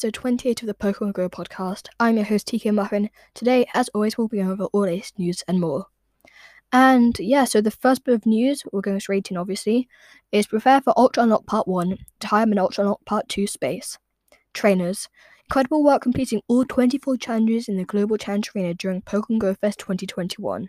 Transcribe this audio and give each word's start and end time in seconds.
episode 0.00 0.14
28 0.14 0.62
of 0.62 0.66
the 0.66 0.72
Pokemon 0.72 1.12
Go 1.12 1.28
podcast. 1.28 1.88
I'm 2.00 2.16
your 2.16 2.24
host 2.24 2.46
TK 2.46 2.72
Muffin. 2.72 3.10
Today, 3.34 3.66
as 3.74 3.90
always, 3.90 4.16
we'll 4.16 4.28
be 4.28 4.40
over 4.40 4.64
all 4.64 4.84
latest 4.84 5.18
news 5.18 5.44
and 5.46 5.60
more. 5.60 5.88
And 6.72 7.18
yeah, 7.18 7.44
so 7.44 7.60
the 7.60 7.70
first 7.70 8.04
bit 8.04 8.14
of 8.14 8.24
news, 8.24 8.62
we're 8.72 8.80
going 8.80 8.98
straight 9.00 9.30
in 9.30 9.36
obviously, 9.36 9.88
is 10.32 10.46
prepare 10.46 10.80
for 10.80 10.94
Ultra 10.98 11.24
Unlock 11.24 11.44
Part 11.44 11.68
1, 11.68 11.98
Time 12.18 12.50
and 12.50 12.58
Ultra 12.58 12.84
Unlock 12.84 13.04
Part 13.04 13.28
2 13.28 13.46
space. 13.46 13.98
Trainers. 14.54 15.10
Incredible 15.44 15.84
work 15.84 16.00
completing 16.00 16.40
all 16.48 16.64
24 16.64 17.18
challenges 17.18 17.68
in 17.68 17.76
the 17.76 17.84
Global 17.84 18.16
Challenge 18.16 18.50
Arena 18.56 18.72
during 18.72 19.02
Pokemon 19.02 19.40
Go 19.40 19.52
Fest 19.52 19.80
2021. 19.80 20.66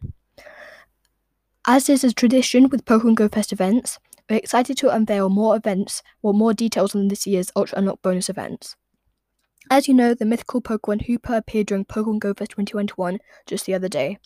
As 1.66 1.88
is 1.88 2.04
a 2.04 2.12
tradition 2.12 2.68
with 2.68 2.84
Pokemon 2.84 3.16
Go 3.16 3.29
Fest 3.29 3.54
events, 3.54 3.98
we're 4.29 4.35
excited 4.35 4.76
to 4.79 4.93
unveil 4.93 5.29
more 5.29 5.55
events 5.55 6.04
or 6.21 6.34
more 6.34 6.54
details 6.54 6.93
on 6.93 7.07
this 7.07 7.26
year's 7.26 7.49
Ultra 7.55 7.77
Unlock 7.77 8.02
bonus 8.02 8.27
events. 8.27 8.76
As 9.71 9.88
you 9.88 9.93
know, 9.93 10.13
the 10.13 10.25
mythical 10.25 10.61
Pokemon 10.61 11.07
Hoopa 11.07 11.37
appeared 11.37 11.68
during 11.68 11.85
Pokemon 11.85 12.20
Go 12.20 12.34
Fest 12.34 12.51
2021 12.51 13.20
just 13.46 13.65
the 13.65 13.73
other 13.73 13.87
day. 13.87 14.18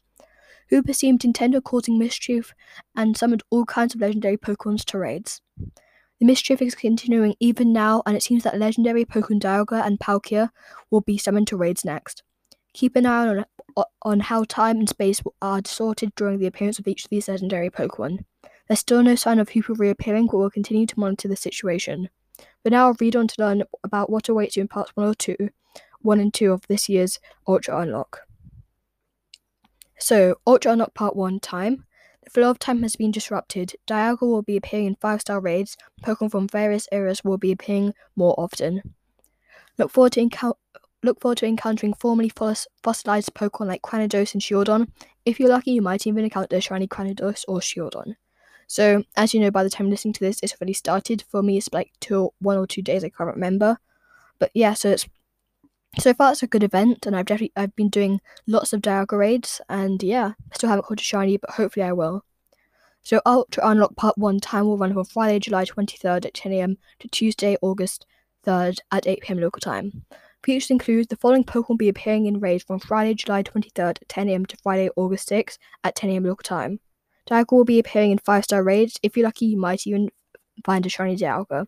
Hoopa 0.72 0.96
seemed 0.96 1.24
intent 1.24 1.54
on 1.54 1.62
causing 1.62 2.00
mischief 2.00 2.56
and 2.96 3.16
summoned 3.16 3.44
all 3.52 3.64
kinds 3.64 3.94
of 3.94 4.02
legendary 4.02 4.38
Pokemons 4.38 4.84
to 4.86 4.98
raids. 4.98 5.44
The 6.20 6.26
mischief 6.26 6.64
is 6.64 6.74
continuing 6.74 7.36
even 7.40 7.72
now, 7.72 8.02
and 8.08 8.18
it 8.18 8.24
seems 8.24 8.42
that 8.42 8.58
legendary 8.58 9.06
Pokemon 9.06 9.42
Dialga 9.42 9.86
and 9.86 10.00
Palkia 10.00 10.50
will 10.90 11.02
be 11.02 11.16
summoned 11.16 11.46
to 11.50 11.58
raids 11.58 11.86
next. 11.86 12.24
Keep 12.74 12.96
an 12.96 13.06
eye 13.06 13.28
on, 13.28 13.86
on 14.02 14.22
how 14.22 14.46
time 14.46 14.80
and 14.80 14.90
space 14.90 15.22
are 15.44 15.62
distorted 15.62 16.16
during 16.16 16.40
the 16.40 16.48
appearance 16.48 16.80
of 16.80 16.88
each 16.88 17.04
of 17.04 17.12
these 17.12 17.28
legendary 17.28 17.70
Pokemon. 17.70 18.26
There's 18.68 18.80
still 18.80 19.04
no 19.04 19.14
sign 19.14 19.38
of 19.38 19.50
Hoopa 19.50 19.78
reappearing, 19.78 20.26
but 20.26 20.38
we'll 20.40 20.50
continue 20.50 20.88
to 20.88 21.00
monitor 21.00 21.28
the 21.28 21.36
situation. 21.36 22.10
But 22.66 22.72
now 22.72 22.96
read 23.00 23.16
on 23.16 23.28
to 23.28 23.36
learn 23.38 23.64
about 23.84 24.10
what 24.10 24.28
awaits 24.28 24.56
you 24.56 24.62
in 24.62 24.68
parts 24.68 24.90
1 24.96 25.08
or 25.08 25.14
2, 25.14 25.38
1 26.02 26.20
and 26.20 26.34
2 26.34 26.52
of 26.52 26.66
this 26.66 26.90
year's 26.90 27.20
Ultra 27.48 27.82
Unlock. 27.82 28.22
So, 30.00 30.40
Ultra 30.48 30.72
Unlock 30.72 30.96
Part 30.96 31.16
1 31.16 31.42
Time. 31.42 31.86
The 32.24 32.32
flow 32.32 32.50
of 32.50 32.58
time 32.58 32.82
has 32.82 32.96
been 32.96 33.12
disrupted. 33.12 33.76
Dialga 33.86 34.22
will 34.22 34.42
be 34.42 34.58
appearing 34.58 34.88
in 34.88 34.96
5 34.96 35.22
star 35.22 35.40
raids. 35.40 35.78
Pokemon 36.02 36.32
from 36.32 36.48
various 36.48 36.88
eras 36.92 37.24
will 37.24 37.38
be 37.38 37.52
appearing 37.52 37.94
more 38.16 38.34
often. 38.36 38.96
Look 39.78 39.92
forward 39.92 40.14
to 40.14 40.26
encou- 40.26 40.58
look 41.04 41.22
forward 41.22 41.38
to 41.38 41.46
encountering 41.46 41.94
formerly 41.94 42.30
fossilized 42.30 43.36
Pokemon 43.36 43.68
like 43.68 43.84
Cranidos 43.84 44.34
and 44.34 44.42
Shieldon. 44.42 44.88
If 45.24 45.40
you're 45.40 45.50
lucky, 45.50 45.74
you 45.74 45.84
might 45.84 46.08
even 46.08 46.24
encounter 46.24 46.60
shiny 46.60 46.88
Cranidos 46.88 47.46
or 47.48 47.60
Shieldon. 47.60 48.16
So, 48.68 49.04
as 49.16 49.34
you 49.34 49.40
know, 49.40 49.52
by 49.52 49.64
the 49.64 49.70
time 49.70 49.90
listening 49.90 50.14
to 50.14 50.24
this, 50.24 50.40
it's 50.42 50.54
already 50.54 50.74
started. 50.74 51.24
For 51.30 51.44
me, 51.44 51.58
it's 51.58 51.72
like 51.72 51.92
two, 52.00 52.32
one 52.40 52.58
or 52.58 52.68
two 52.68 52.82
days. 52.82 53.04
I 53.04 53.10
can't 53.10 53.34
remember, 53.34 53.78
but 54.40 54.52
yeah. 54.54 54.74
So 54.74 54.90
it's 54.90 55.08
so 56.00 56.14
far 56.14 56.32
it's 56.32 56.44
a 56.44 56.48
good 56.48 56.64
event, 56.64 57.06
and 57.06 57.16
I've 57.16 57.26
definitely 57.26 57.54
I've 57.56 57.76
been 57.76 57.90
doing 57.90 58.22
lots 58.48 58.74
of 58.74 58.82
Dialga 58.82 59.18
raids, 59.18 59.62
and 59.70 60.02
yeah, 60.02 60.34
I 60.52 60.56
still 60.56 60.70
haven't 60.70 60.86
caught 60.86 61.02
a 61.02 61.04
shiny, 61.04 61.38
but 61.38 61.52
hopefully 61.52 61.86
I 61.86 61.94
will. 61.94 62.26
So 63.02 63.22
Ultra 63.26 63.68
Unlock 63.68 63.96
Part 63.96 64.18
One 64.18 64.40
time 64.40 64.66
will 64.66 64.78
run 64.78 64.94
from 64.94 65.06
Friday, 65.06 65.40
July 65.40 65.66
twenty 65.66 65.98
third 65.98 66.26
at 66.26 66.34
ten 66.34 66.52
am 66.52 66.78
to 67.00 67.08
Tuesday, 67.08 67.58
August 67.62 68.06
third 68.44 68.80
at 68.92 69.08
eight 69.08 69.22
pm 69.22 69.40
local 69.40 69.60
time. 69.60 70.06
Features 70.46 70.70
include 70.70 71.10
the 71.10 71.16
following 71.16 71.44
Pokemon 71.44 71.70
will 71.70 71.78
be 71.78 71.90
appearing 71.90 72.28
in 72.28 72.40
raids 72.40 72.64
from 72.64 72.78
Friday, 72.78 73.16
July 73.16 73.42
23rd 73.42 73.98
at 74.00 74.08
10am 74.08 74.46
to 74.46 74.58
Friday, 74.58 74.92
August 74.96 75.28
6th 75.30 75.58
at 75.84 75.96
10am 75.96 76.24
local 76.24 76.44
time. 76.44 76.80
Dialga 77.30 77.52
will 77.52 77.66
be 77.66 77.80
appearing 77.80 78.12
in 78.12 78.18
5 78.18 78.44
star 78.44 78.64
raids. 78.64 79.00
If 79.04 79.18
you're 79.18 79.26
lucky, 79.26 79.48
you 79.48 79.58
might 79.58 79.86
even 79.88 80.10
find 80.66 80.86
a 80.86 80.90
shiny 80.90 81.16
Dialga. 81.16 81.68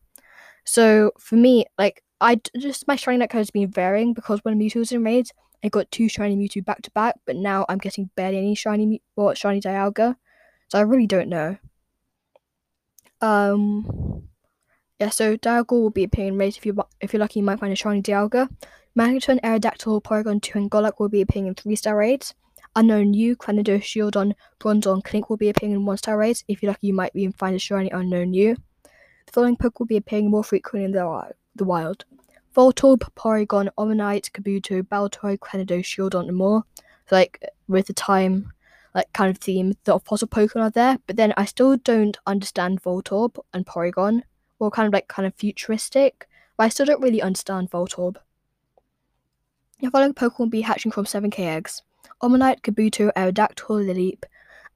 So 0.66 1.12
for 1.20 1.36
me, 1.36 1.66
like, 1.78 2.04
I 2.20 2.42
just 2.58 2.88
my 2.88 2.96
shiny 2.96 3.20
luck 3.20 3.32
has 3.34 3.52
been 3.52 3.70
varying 3.70 4.14
because 4.14 4.40
when 4.44 4.60
Mewtwo 4.60 4.78
was 4.78 4.92
in 4.92 5.04
raids, 5.04 5.32
I 5.64 5.70
got 5.70 5.92
two 5.92 6.10
shiny 6.10 6.36
Mewtwo 6.36 6.66
back 6.66 6.82
to 6.84 6.92
back, 6.92 7.16
but 7.26 7.36
now 7.36 7.66
I'm 7.70 7.78
getting 7.78 8.10
barely 8.16 8.38
any 8.38 8.56
shiny 8.56 9.02
or 9.16 9.36
shiny 9.36 9.62
Dialga. 9.62 10.16
So 10.70 10.80
I 10.80 10.82
really 10.82 11.08
don't 11.08 11.30
know. 11.30 11.58
Um, 13.22 14.28
yeah. 15.00 15.10
So 15.10 15.38
Dialga 15.38 15.72
will 15.72 15.90
be 15.90 16.04
appearing 16.04 16.34
in 16.34 16.38
raids. 16.38 16.58
If 16.58 16.66
you 16.66 16.78
if 17.02 17.14
you're 17.14 17.20
lucky, 17.20 17.40
you 17.40 17.46
might 17.46 17.60
find 17.60 17.74
a 17.74 17.76
shiny 17.76 18.02
Dialga. 18.02 18.50
Magneton, 18.98 19.40
Aerodactyl, 19.42 20.02
Porygon 20.02 20.42
2, 20.42 20.58
and 20.58 20.72
Golurk 20.72 21.00
will 21.00 21.10
be 21.10 21.22
appearing 21.22 21.48
in 21.48 21.54
three 21.54 21.76
star 21.76 21.96
raids. 21.96 22.34
Unown 22.78 23.10
New, 23.10 23.36
Cranidos, 23.36 23.82
Shieldon, 23.82 24.36
Bronzong, 24.60 25.04
Klink 25.04 25.32
will 25.32 25.38
be 25.38 25.50
appearing 25.50 25.74
in 25.74 25.86
one 25.86 25.98
star 25.98 26.16
raids. 26.16 26.44
If 26.48 26.62
you're 26.62 26.72
lucky, 26.72 26.86
you 26.86 26.94
might 26.94 27.12
even 27.16 27.34
find 27.34 27.56
a 27.56 27.60
shiny 27.60 27.90
Unown 27.90 28.28
New. 28.30 28.56
The 28.84 29.32
following 29.32 29.58
Poke 29.58 29.80
will 29.80 29.88
be 29.88 29.98
appearing 29.98 30.30
more 30.30 30.44
frequently 30.44 30.86
in 30.86 30.92
the, 30.92 31.32
the 31.56 31.64
wild. 31.64 32.06
Voltorb, 32.56 33.00
Porygon, 33.16 33.70
Omanyte, 33.80 34.30
Kabuto, 34.30 34.84
Baltoy, 34.84 35.40
Cranidos, 35.40 35.86
Shieldon, 35.86 36.28
and 36.28 36.38
more. 36.38 36.66
Like, 37.10 37.44
with 37.68 37.88
the 37.88 37.94
time, 37.94 38.54
like, 38.94 39.12
kind 39.12 39.32
of 39.32 39.40
theme, 39.40 39.74
the 39.86 39.98
fossil 40.00 40.28
Pokemon 40.28 40.62
are 40.62 40.70
there, 40.70 41.00
but 41.08 41.16
then 41.16 41.34
I 41.36 41.46
still 41.46 41.78
don't 41.78 42.16
understand 42.28 42.84
Voltorb 42.84 43.40
and 43.56 43.66
Porygon. 43.66 44.22
Well, 44.60 44.70
kind 44.70 44.86
of 44.86 44.94
like, 44.94 45.08
kind 45.08 45.26
of 45.26 45.34
futuristic, 45.34 46.28
but 46.56 46.66
I 46.66 46.70
still 46.70 46.86
don't 46.86 47.02
really 47.02 47.24
understand 47.24 47.72
Voltorb. 47.72 48.18
The 49.80 49.90
following 49.90 50.14
Pokemon 50.14 50.40
will 50.40 50.50
be 50.50 50.62
hatching 50.62 50.92
from 50.92 51.06
7k 51.06 51.40
eggs. 51.40 51.82
Omanyte, 52.22 52.62
Kabuto, 52.62 53.12
Aerodactyl, 53.16 53.86
Lileep, 53.86 54.24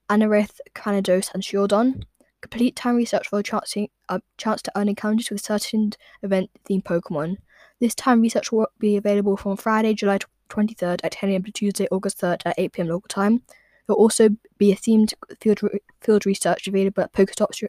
Anorith, 0.10 0.60
Cranidos, 0.76 1.34
and 1.34 1.42
Shieldon. 1.42 2.04
Complete 2.42 2.76
time 2.76 2.96
research 2.96 3.28
for 3.28 3.40
a 3.40 3.44
chance 3.44 3.72
to, 3.72 3.88
uh, 4.10 4.20
chance 4.38 4.62
to 4.62 4.72
earn 4.76 4.90
encounters 4.90 5.30
with 5.30 5.44
certain 5.44 5.92
event-themed 6.22 6.84
Pokemon. 6.84 7.38
This 7.80 7.96
time 7.96 8.22
research 8.22 8.52
will 8.52 8.68
be 8.80 8.96
available 8.98 9.38
from 9.38 9.58
Friday, 9.58 9.94
July 9.94 10.20
23rd 10.50 11.00
at 11.04 11.14
10am 11.14 11.46
to 11.46 11.52
Tuesday, 11.52 11.88
August 11.92 12.20
3rd 12.20 12.42
at 12.46 12.58
8pm 12.58 12.88
local 12.88 13.08
time. 13.08 13.42
There 13.88 13.96
will 13.96 14.04
also 14.04 14.30
be 14.58 14.72
a 14.72 14.76
themed 14.76 15.14
field, 15.40 15.64
re- 15.64 15.80
field 16.02 16.26
research 16.26 16.68
available 16.68 17.04
at 17.04 17.14
Pokestops 17.14 17.64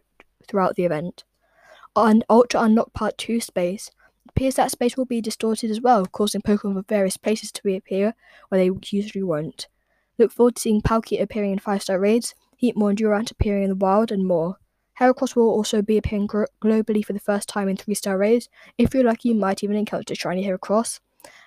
throughout 0.47 0.77
the 0.77 0.84
event. 0.84 1.25
On 1.97 2.22
Ultra 2.28 2.60
Unlock 2.60 2.93
Part 2.93 3.16
2 3.19 3.41
space, 3.41 3.91
appears 4.34 4.54
that 4.56 4.70
space 4.70 4.97
will 4.97 5.04
be 5.04 5.20
distorted 5.20 5.70
as 5.70 5.81
well, 5.81 6.06
causing 6.06 6.41
Pokemon 6.41 6.75
from 6.75 6.84
various 6.88 7.16
places 7.16 7.53
to 7.53 7.60
reappear 7.65 8.15
where 8.48 8.60
they 8.60 8.70
usually 8.91 9.22
won't. 9.22 9.69
Look 10.19 10.32
forward 10.32 10.56
to 10.56 10.62
seeing 10.62 10.82
Palkia 10.82 11.22
appearing 11.22 11.53
in 11.53 11.59
5 11.59 11.82
star 11.82 11.98
raids, 11.98 12.34
Heatmor 12.62 12.91
and 12.91 12.98
Durant 12.98 13.31
appearing 13.31 13.65
in 13.65 13.71
the 13.71 13.76
wild, 13.76 14.10
and 14.10 14.26
more. 14.26 14.59
Heracross 15.00 15.34
will 15.34 15.48
also 15.48 15.82
be 15.82 15.97
appearing 15.97 16.26
gro- 16.26 16.47
globally 16.62 17.04
for 17.04 17.12
the 17.12 17.21
first 17.21 17.48
time 17.48 17.69
in 17.69 17.76
3 17.76 17.94
star 17.94 18.19
raids. 18.19 18.48
If 18.78 18.94
you're 18.94 19.04
lucky, 19.04 19.31
you 19.31 19.34
might 19.34 19.62
even 19.62 19.76
encounter 19.76 20.15
Shiny 20.15 20.44
Heracross. 20.44 21.00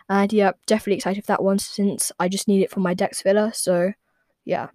And 0.07 0.31
yeah, 0.31 0.51
definitely 0.67 0.97
excited 0.97 1.23
for 1.23 1.33
that 1.33 1.43
one 1.43 1.59
since 1.59 2.11
I 2.19 2.27
just 2.27 2.47
need 2.47 2.61
it 2.61 2.71
for 2.71 2.79
my 2.79 2.93
Dex 2.93 3.21
filler, 3.21 3.51
so 3.53 3.93
yeah. 4.45 4.69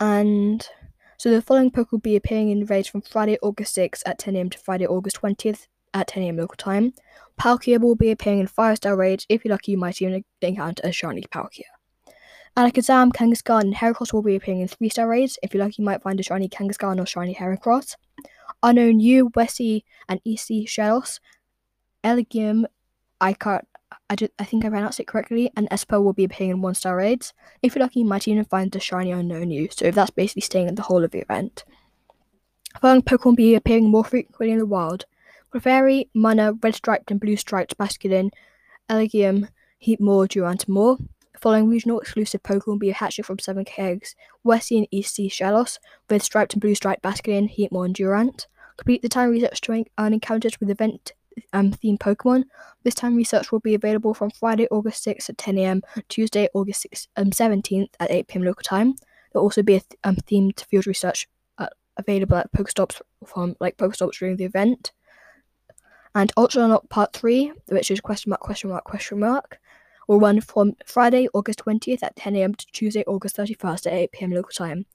And 0.00 0.66
so 1.16 1.30
the 1.30 1.42
following 1.42 1.70
Poke 1.70 1.92
will 1.92 1.98
be 1.98 2.16
appearing 2.16 2.50
in 2.50 2.64
raids 2.66 2.88
from 2.88 3.02
Friday, 3.02 3.38
August 3.42 3.76
6th 3.76 4.02
at 4.06 4.20
10am 4.20 4.50
to 4.52 4.58
Friday, 4.58 4.86
August 4.86 5.20
20th 5.20 5.66
at 5.94 6.08
10am 6.08 6.38
local 6.38 6.56
time. 6.56 6.92
Palkia 7.38 7.80
will 7.80 7.94
be 7.94 8.10
appearing 8.10 8.40
in 8.40 8.46
5 8.46 8.76
star 8.76 8.96
raids. 8.96 9.26
If 9.28 9.44
you're 9.44 9.52
lucky, 9.52 9.72
you 9.72 9.78
might 9.78 10.00
even 10.02 10.24
encounter 10.40 10.82
a 10.84 10.92
shiny 10.92 11.22
Palkia. 11.22 11.64
Alakazam, 12.56 13.12
Kangaskhan, 13.12 13.60
and 13.60 13.74
Heracross 13.76 14.12
will 14.12 14.22
be 14.22 14.34
appearing 14.34 14.60
in 14.60 14.68
3 14.68 14.88
star 14.88 15.08
raids. 15.08 15.38
If 15.42 15.54
you're 15.54 15.62
lucky, 15.62 15.76
you 15.78 15.84
might 15.84 16.02
find 16.02 16.18
a 16.18 16.22
shiny 16.22 16.48
Kangaskhan 16.48 17.00
or 17.00 17.06
shiny 17.06 17.34
Heracross. 17.34 17.94
Unown 18.62 19.00
U, 19.00 19.30
West 19.36 19.56
Sea, 19.56 19.84
and 20.08 20.20
East 20.24 20.46
Sea 20.46 20.66
Shellos. 20.66 21.20
Eligium, 22.02 22.66
I 23.20 23.32
can't. 23.32 23.66
I, 24.10 24.16
did, 24.16 24.32
I 24.38 24.44
think 24.44 24.64
I 24.64 24.70
pronounced 24.70 25.00
it 25.00 25.06
correctly, 25.06 25.50
and 25.56 25.68
Espurr 25.70 26.02
will 26.02 26.12
be 26.12 26.24
appearing 26.24 26.50
in 26.50 26.62
1 26.62 26.74
star 26.74 26.96
raids. 26.96 27.32
If 27.62 27.74
you're 27.74 27.84
lucky, 27.84 28.00
you 28.00 28.06
might 28.06 28.26
even 28.26 28.44
find 28.44 28.72
the 28.72 28.80
shiny 28.80 29.10
Unown 29.10 29.52
U, 29.52 29.68
so 29.70 29.90
that's 29.90 30.10
basically 30.10 30.42
staying 30.42 30.68
in 30.68 30.74
the 30.74 30.82
whole 30.82 31.04
of 31.04 31.12
the 31.12 31.20
event. 31.20 31.64
Following 32.80 33.02
Pokemon 33.02 33.24
will 33.24 33.34
be 33.34 33.54
appearing 33.54 33.90
more 33.90 34.04
frequently 34.04 34.50
in 34.50 34.58
the 34.58 34.66
wild. 34.66 35.04
Clefairy, 35.52 36.08
Munna, 36.14 36.52
Red 36.62 36.74
Striped 36.74 37.10
and 37.10 37.20
Blue 37.20 37.36
Striped 37.36 37.76
Basculin, 37.78 38.30
Elegium, 38.90 39.48
Heatmor, 39.84 40.28
Durant, 40.28 40.68
more. 40.68 40.98
Following 41.38 41.68
regional 41.68 42.00
exclusive 42.00 42.42
Pokemon 42.42 42.80
be 42.80 42.90
a 42.90 42.94
hatching 42.94 43.22
from 43.22 43.36
7k 43.36 43.78
eggs, 43.78 44.16
Sea 44.60 44.78
and 44.78 44.88
East 44.90 45.14
Sea 45.14 45.30
Shellos, 45.30 45.78
Red 46.10 46.22
Striped 46.22 46.54
and 46.54 46.60
Blue 46.60 46.74
Striped 46.74 47.02
Basculin, 47.02 47.54
Heatmor, 47.54 47.84
and 47.84 47.94
Durant. 47.94 48.48
Complete 48.76 49.02
the 49.02 49.08
time 49.08 49.30
research 49.30 49.60
to 49.62 49.84
earn 49.98 50.12
encounters 50.12 50.58
with 50.58 50.70
event 50.70 51.12
um, 51.52 51.70
themed 51.72 51.98
Pokemon. 51.98 52.44
This 52.82 52.94
time 52.94 53.16
research 53.16 53.52
will 53.52 53.60
be 53.60 53.74
available 53.74 54.14
from 54.14 54.30
Friday, 54.30 54.66
August 54.70 55.04
6th 55.04 55.30
at 55.30 55.36
10am, 55.36 55.82
Tuesday, 56.08 56.48
August 56.54 56.86
6th, 56.92 57.06
um, 57.16 57.30
17th 57.30 57.88
at 58.00 58.10
8pm 58.10 58.44
local 58.44 58.62
time. 58.62 58.94
There'll 59.32 59.44
also 59.44 59.62
be 59.62 59.76
a 59.76 59.80
th- 59.80 59.98
um, 60.04 60.16
themed 60.16 60.64
field 60.64 60.86
research 60.86 61.28
uh, 61.58 61.68
available 61.96 62.36
at 62.36 62.52
Pokestops 62.52 63.00
from 63.26 63.56
like 63.60 63.76
Pokestops 63.76 64.18
during 64.18 64.36
the 64.36 64.44
event. 64.44 64.92
And 66.18 66.32
Ultra 66.36 66.64
Unlock 66.64 66.88
Part 66.88 67.12
3, 67.12 67.52
which 67.68 67.92
is 67.92 68.00
question 68.00 68.30
mark, 68.30 68.40
question 68.40 68.70
mark, 68.70 68.82
question 68.82 69.20
mark, 69.20 69.60
will 70.08 70.18
run 70.18 70.40
from 70.40 70.74
Friday, 70.84 71.28
August 71.32 71.60
20th 71.64 72.02
at 72.02 72.16
10am 72.16 72.56
to 72.56 72.66
Tuesday, 72.72 73.04
August 73.06 73.36
31st 73.36 73.86
at 73.86 74.10
8pm 74.12 74.34
local 74.34 74.50
time. 74.50 74.86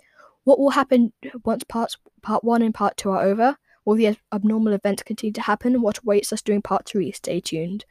What 0.43 0.59
will 0.59 0.71
happen 0.71 1.13
once 1.45 1.63
parts 1.63 1.95
part 2.21 2.43
1 2.43 2.61
and 2.61 2.73
part 2.73 2.97
2 2.97 3.09
are 3.09 3.23
over? 3.23 3.57
Will 3.85 3.95
the 3.95 4.17
abnormal 4.33 4.73
events 4.73 5.03
continue 5.03 5.31
to 5.31 5.41
happen? 5.43 5.81
What 5.81 5.99
awaits 5.99 6.33
us 6.33 6.41
during 6.41 6.61
part 6.61 6.87
three? 6.87 7.13
Stay 7.13 7.39
tuned. 7.39 7.85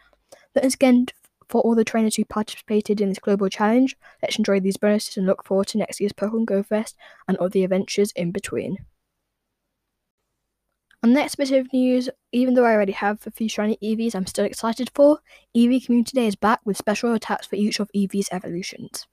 Thanks 0.55 0.75
again 0.75 1.07
for 1.49 1.63
all 1.63 1.75
the 1.75 1.85
trainers 1.85 2.17
who 2.17 2.27
participated 2.27 3.01
in 3.01 3.09
this 3.09 3.19
global 3.19 3.49
challenge. 3.49 3.97
Let's 4.23 4.37
enjoy 4.37 4.61
these 4.61 4.77
bonuses 4.77 5.17
and 5.17 5.25
look 5.25 5.43
forward 5.43 5.69
to 5.69 5.79
next 5.79 6.01
year's 6.01 6.13
Pokemon 6.13 6.45
Go 6.45 6.63
Fest 6.63 6.99
and 7.27 7.39
all 7.39 7.49
the 7.49 7.65
adventures 7.65 8.13
in 8.13 8.31
between. 8.31 8.77
On 11.05 11.09
the 11.09 11.19
next 11.19 11.35
bit 11.35 11.51
of 11.51 11.73
news, 11.73 12.09
even 12.31 12.55
though 12.55 12.65
I 12.65 12.75
already 12.75 12.93
have 12.93 13.27
a 13.27 13.33
few 13.33 13.49
shiny 13.49 13.77
Eevees 13.83 14.15
I'm 14.15 14.25
still 14.25 14.45
excited 14.45 14.89
for, 14.95 15.19
Eevee 15.57 15.85
Community 15.85 16.13
Day 16.15 16.29
is 16.29 16.37
back 16.37 16.61
with 16.65 16.77
special 16.77 17.13
attacks 17.13 17.45
for 17.45 17.57
each 17.57 17.81
of 17.81 17.91
Eevee's 17.93 18.29
evolutions. 18.31 19.09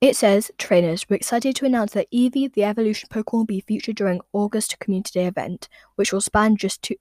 It 0.00 0.14
says, 0.14 0.52
Trainers, 0.56 1.08
we're 1.08 1.16
excited 1.16 1.56
to 1.56 1.66
announce 1.66 1.94
that 1.94 2.06
Eevee, 2.12 2.52
the 2.52 2.62
evolution 2.62 3.08
Pokemon, 3.10 3.32
will 3.32 3.44
be 3.44 3.60
featured 3.60 3.96
during 3.96 4.20
August 4.32 4.78
Community 4.78 5.18
Day 5.18 5.26
event, 5.26 5.68
which 5.96 6.12
will 6.12 6.20
span 6.20 6.56
just 6.56 6.80
two, 6.82 6.94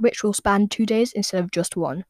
which 0.00 0.22
will 0.22 0.32
span 0.32 0.66
two 0.68 0.86
days 0.86 1.12
instead 1.12 1.44
of 1.44 1.50
just 1.50 1.76
one. 1.76 2.06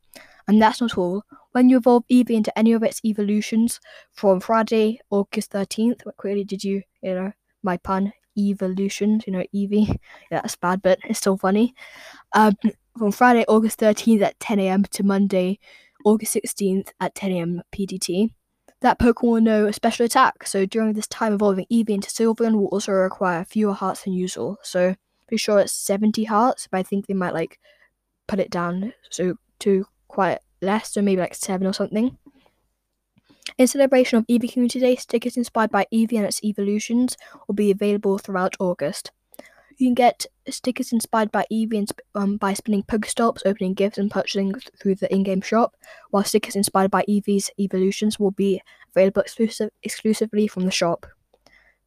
And 0.47 0.63
that's 0.63 0.81
not 0.81 0.97
all. 0.97 1.25
When 1.51 1.69
you 1.69 1.79
evolve 1.79 2.05
Eevee 2.09 2.31
into 2.31 2.57
any 2.57 2.73
of 2.73 2.85
its 2.85 3.05
evolutions 3.05 3.81
from 4.13 4.39
Friday, 4.39 5.01
August 5.11 5.51
13th, 5.51 6.07
what 6.07 6.19
clearly 6.19 6.45
did 6.45 6.63
you, 6.63 6.83
you 7.03 7.15
know, 7.15 7.33
my 7.65 7.79
pun, 7.79 8.13
evolutions, 8.38 9.25
you 9.26 9.32
know, 9.32 9.44
Eevee. 9.55 9.88
Yeah, 10.31 10.43
that's 10.43 10.56
bad, 10.56 10.82
but 10.82 10.99
it's 11.05 11.19
still 11.20 11.37
funny. 11.37 11.75
Um, 12.32 12.55
from 12.96 13.12
Friday, 13.12 13.44
August 13.49 13.79
13th 13.81 14.23
at 14.23 14.38
10 14.40 14.61
a.m. 14.61 14.85
to 14.85 15.02
Monday, 15.02 15.58
August 16.05 16.32
16th 16.32 16.93
at 17.00 17.14
10 17.14 17.32
a.m. 17.32 17.62
PDT. 17.73 18.31
That 18.81 18.99
Pokemon 19.00 19.23
will 19.23 19.40
know 19.40 19.67
a 19.67 19.73
special 19.73 20.06
attack, 20.06 20.46
so 20.46 20.64
during 20.67 20.93
this 20.93 21.08
time 21.08 21.32
evolving 21.35 21.67
Eevee 21.70 21.90
into 21.90 22.11
Sylveon 22.11 22.55
will 22.55 22.67
also 22.69 22.93
require 22.93 23.44
fewer 23.44 23.73
hearts 23.73 24.05
than 24.05 24.12
usual. 24.12 24.58
So 24.62 24.94
be 25.29 25.37
sure 25.37 25.58
it's 25.58 25.73
70 25.73 26.25
hearts, 26.25 26.69
but 26.70 26.79
I 26.79 26.82
think 26.84 27.06
they 27.06 27.14
might 27.14 27.34
like 27.34 27.58
put 28.29 28.38
it 28.41 28.50
down 28.50 28.93
so 29.11 29.34
to 29.61 29.87
quite 30.08 30.38
less, 30.62 30.93
so 30.93 31.02
maybe 31.02 31.20
like 31.20 31.34
7 31.34 31.67
or 31.67 31.73
something. 31.73 32.17
In 33.58 33.66
celebration 33.66 34.16
of 34.16 34.26
Eevee 34.28 34.52
Community 34.52 34.78
Day, 34.78 34.94
stickers 34.94 35.37
inspired 35.37 35.70
by 35.72 35.84
Eevee 35.93 36.16
and 36.16 36.25
its 36.25 36.44
evolutions 36.44 37.16
will 37.49 37.56
be 37.56 37.72
available 37.72 38.16
throughout 38.16 38.55
August. 38.60 39.10
You 39.76 39.88
can 39.88 39.94
get 39.94 40.26
stickers 40.49 40.93
inspired 40.93 41.32
by 41.32 41.44
Eevee 41.50 41.90
um, 42.14 42.37
by 42.37 42.55
spinning 42.55 42.84
Pokestops, 42.84 43.43
opening 43.44 43.75
gifts, 43.75 43.99
and 43.99 44.12
purchasing 44.12 44.55
through 44.81 44.94
the 44.94 45.12
in-game 45.12 45.40
shop, 45.40 45.75
while 46.10 46.22
stickers 46.22 46.55
inspired 46.55 46.93
by 46.93 47.05
Eevee's 47.08 47.50
evolutions 47.58 48.20
will 48.20 48.31
be 48.31 48.62
available 48.94 49.22
exclusive, 49.22 49.70
exclusively 49.82 50.46
from 50.46 50.64
the 50.64 50.70
shop. 50.70 51.06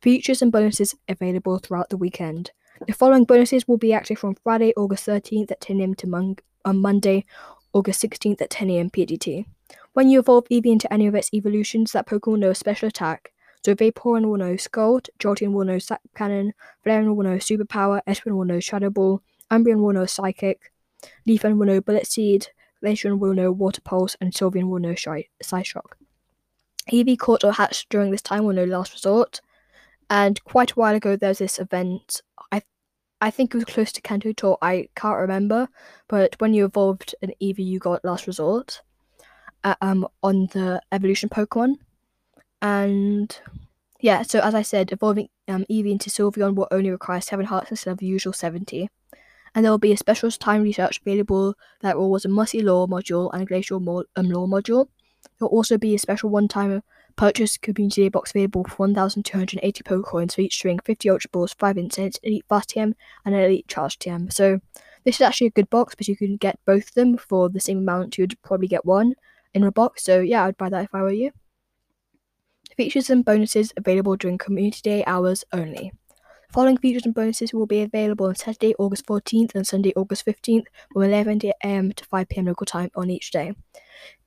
Features 0.01 0.41
and 0.41 0.51
bonuses 0.51 0.95
available 1.07 1.57
throughout 1.57 1.87
the 1.87 1.95
weekend. 1.95 2.51
The 2.85 2.93
following 2.93 3.23
bonuses 3.23 3.65
will 3.65 3.77
be 3.77 3.93
active 3.93 4.19
from 4.19 4.35
Friday, 4.43 4.73
August 4.75 5.05
13th 5.05 5.51
at 5.51 5.61
10 5.61 5.79
a.m. 5.79 5.95
to 5.95 6.07
Mon- 6.07 6.35
on 6.65 6.81
Monday, 6.81 7.23
August 7.71 8.03
16th 8.03 8.41
at 8.41 8.49
10 8.49 8.69
a.m. 8.71 8.89
PDT. 8.89 9.45
When 9.93 10.09
you 10.09 10.19
evolve 10.19 10.47
Eevee 10.49 10.71
into 10.71 10.91
any 10.91 11.05
of 11.07 11.15
its 11.15 11.33
evolutions, 11.33 11.91
that 11.91 12.07
Pokemon 12.07 12.27
will 12.27 12.37
know 12.37 12.49
a 12.51 12.55
special 12.55 12.87
attack. 12.87 13.33
So 13.65 13.75
Vaporeon 13.75 14.25
will 14.25 14.37
know 14.37 14.55
Scald, 14.55 15.09
Jolteon 15.19 15.51
will 15.51 15.65
know 15.65 15.79
Zap 15.79 16.01
Cannon, 16.15 16.53
Flareon 16.85 17.13
will 17.13 17.23
know 17.23 17.37
Superpower, 17.37 18.01
Espeon 18.07 18.37
will 18.37 18.45
know 18.45 18.61
Shadow 18.61 18.89
Ball, 18.89 19.21
Umbreon 19.51 19.81
will 19.81 19.93
know 19.93 20.05
Psychic, 20.05 20.71
Leafeon 21.27 21.57
will 21.57 21.67
know 21.67 21.81
Bullet 21.81 22.07
Seed, 22.07 22.47
Glaceon 22.81 23.19
will 23.19 23.33
know 23.33 23.51
Water 23.51 23.81
Pulse, 23.81 24.15
and 24.21 24.33
Sylveon 24.33 24.69
will 24.69 24.79
know 24.79 24.93
Psyshock. 24.93 25.93
Eevee 26.89 27.19
caught 27.19 27.43
or 27.43 27.51
hatched 27.51 27.89
during 27.89 28.11
this 28.11 28.21
time 28.21 28.45
will 28.45 28.55
know 28.55 28.63
Last 28.63 28.93
Resort. 28.93 29.41
And 30.09 30.43
quite 30.45 30.71
a 30.71 30.75
while 30.75 30.95
ago, 30.95 31.15
there 31.15 31.29
was 31.29 31.37
this 31.39 31.59
event. 31.59 32.21
I 32.51 32.61
I 33.19 33.29
think 33.29 33.53
it 33.53 33.57
was 33.57 33.65
close 33.65 33.91
to 33.91 34.01
Kanto 34.01 34.31
Tour. 34.31 34.57
I 34.61 34.87
can't 34.95 35.19
remember, 35.19 35.67
but 36.07 36.35
when 36.39 36.53
you 36.53 36.65
evolved 36.65 37.13
an 37.21 37.33
Eevee, 37.41 37.65
you 37.65 37.77
got 37.77 38.03
Last 38.03 38.25
Resort 38.25 38.81
uh, 39.63 39.75
um, 39.81 40.07
on 40.23 40.47
the 40.47 40.81
evolution 40.91 41.29
Pokemon. 41.29 41.75
And 42.61 43.37
yeah, 43.99 44.21
so 44.23 44.39
as 44.39 44.55
I 44.55 44.61
said, 44.61 44.91
evolving 44.91 45.29
um, 45.47 45.65
Eevee 45.69 45.91
into 45.91 46.09
Sylveon 46.09 46.55
will 46.55 46.67
only 46.71 46.89
require 46.89 47.21
7 47.21 47.45
hearts 47.45 47.71
instead 47.71 47.91
of 47.91 47.97
the 47.97 48.05
usual 48.05 48.33
70. 48.33 48.89
And 49.53 49.65
there 49.65 49.71
will 49.71 49.77
be 49.77 49.91
a 49.91 49.97
special 49.97 50.31
time 50.31 50.63
research 50.63 51.01
available 51.05 51.55
that 51.81 51.97
will 51.97 52.09
was 52.09 52.25
a 52.25 52.29
Mossy 52.29 52.61
Lure 52.61 52.87
module 52.87 53.29
and 53.33 53.43
a 53.43 53.45
Glacial 53.45 53.77
um, 54.15 54.25
Lure 54.27 54.47
module. 54.47 54.87
There 55.23 55.47
will 55.47 55.49
also 55.49 55.77
be 55.77 55.93
a 55.93 55.99
special 55.99 56.29
one 56.29 56.47
time 56.47 56.81
purchase 57.17 57.57
community 57.57 58.07
box 58.07 58.31
available 58.31 58.63
for 58.63 58.75
1,280 58.77 59.83
Pokecoins 59.83 60.35
for 60.35 60.41
each 60.41 60.53
string, 60.53 60.79
50 60.85 61.09
Ultra 61.09 61.29
Balls, 61.31 61.53
5 61.53 61.77
Incense, 61.77 62.17
Elite 62.23 62.45
Fast 62.47 62.69
TM, 62.69 62.93
and 63.25 63.35
an 63.35 63.41
Elite 63.41 63.67
Charge 63.67 63.99
TM. 63.99 64.31
So 64.31 64.61
this 65.03 65.15
is 65.15 65.21
actually 65.21 65.47
a 65.47 65.51
good 65.51 65.69
box 65.69 65.95
but 65.95 66.07
you 66.07 66.15
can 66.15 66.37
get 66.37 66.59
both 66.65 66.89
of 66.89 66.93
them 66.93 67.17
for 67.17 67.49
the 67.49 67.59
same 67.59 67.79
amount 67.79 68.17
you'd 68.17 68.41
probably 68.41 68.67
get 68.67 68.85
one 68.85 69.15
in 69.53 69.63
a 69.63 69.71
box. 69.71 70.03
So 70.03 70.19
yeah, 70.19 70.45
I'd 70.45 70.57
buy 70.57 70.69
that 70.69 70.85
if 70.85 70.93
I 70.93 71.01
were 71.01 71.11
you. 71.11 71.31
Features 72.77 73.09
and 73.09 73.25
bonuses 73.25 73.73
available 73.77 74.15
during 74.15 74.37
community 74.37 74.81
day 74.81 75.03
hours 75.05 75.43
only. 75.51 75.91
The 76.09 76.53
following 76.53 76.77
features 76.77 77.05
and 77.05 77.13
bonuses 77.13 77.53
will 77.53 77.65
be 77.65 77.81
available 77.81 78.27
on 78.27 78.35
Saturday, 78.35 78.75
August 78.77 79.05
14th 79.05 79.55
and 79.55 79.65
Sunday, 79.65 79.93
August 79.95 80.25
15th 80.25 80.65
from 80.91 81.03
11am 81.03 81.95
to 81.95 82.05
5pm 82.05 82.47
local 82.47 82.65
time 82.65 82.89
on 82.95 83.09
each 83.09 83.31
day. 83.31 83.53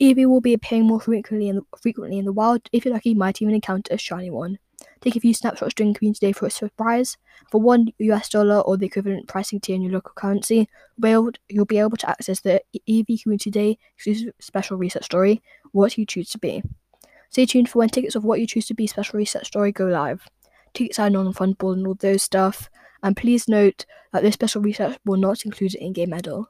Eevee 0.01 0.27
will 0.27 0.41
be 0.41 0.55
appearing 0.55 0.87
more 0.87 1.01
frequently 1.01 1.49
in, 1.49 1.57
the, 1.57 1.63
frequently 1.81 2.19
in 2.19 2.25
the 2.25 2.33
wild. 2.33 2.69
If 2.73 2.85
you're 2.85 2.95
lucky, 2.95 3.11
you 3.11 3.17
might 3.17 3.43
even 3.43 3.55
encounter 3.55 3.95
a 3.95 3.99
shiny 3.99 4.31
one. 4.31 4.59
Take 5.01 5.17
a 5.17 5.21
few 5.21 5.35
snapshots 5.35 5.75
during 5.75 5.95
Community 5.95 6.27
Day 6.27 6.33
for 6.33 6.47
a 6.47 6.51
surprise. 6.51 7.17
For 7.51 7.61
one 7.61 7.89
US 7.99 8.29
dollar 8.29 8.61
or 8.61 8.77
the 8.77 8.87
equivalent 8.87 9.29
pricing 9.29 9.61
tier 9.61 9.77
in 9.77 9.83
your 9.83 9.93
local 9.93 10.13
currency, 10.15 10.69
you'll 11.03 11.65
be 11.67 11.79
able 11.79 11.97
to 11.97 12.11
access 12.11 12.41
the 12.41 12.63
Eevee 12.89 13.23
Community 13.23 13.51
Day 13.51 13.79
exclusive 13.97 14.33
special 14.41 14.77
research 14.77 15.05
story, 15.05 15.43
What 15.73 15.97
You 15.99 16.07
Choose 16.07 16.31
to 16.31 16.39
Be. 16.39 16.63
Stay 17.31 17.47
tuned 17.47 17.69
for 17.69 17.81
when 17.81 17.89
tickets 17.89 18.15
of 18.15 18.25
What 18.25 18.41
You 18.41 18.47
Choose 18.47 18.67
to 18.67 18.75
Be 18.75 18.87
special 18.87 19.19
research 19.19 19.49
story 19.49 19.73
go 19.73 19.87
live. 19.87 20.29
Tickets 20.73 20.99
are 20.99 21.11
non-refundable 21.11 21.73
and 21.73 21.87
all 21.87 21.95
those 21.95 22.23
stuff. 22.23 22.69
And 23.03 23.17
please 23.17 23.49
note 23.49 23.85
that 24.13 24.23
this 24.23 24.35
special 24.35 24.63
research 24.63 24.97
will 25.05 25.19
not 25.19 25.45
include 25.45 25.75
an 25.75 25.83
in-game 25.83 26.11
medal. 26.11 26.49